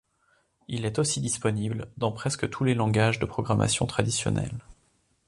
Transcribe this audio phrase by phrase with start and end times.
[0.67, 4.65] Il est aussi disponible dans presque tous les langages de programmation traditionnels.